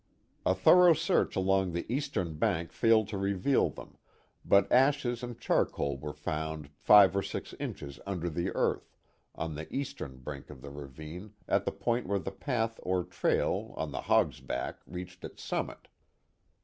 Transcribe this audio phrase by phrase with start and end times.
[0.47, 3.99] A thorough search along the eastern bank failed to reveal them,
[4.43, 8.95] but ashes and charcoal were found five or six inches under the earth
[9.35, 13.75] on the eastern brink of the ravine at the point where the path or trail
[13.77, 15.87] on the" hog's back" reached its summit.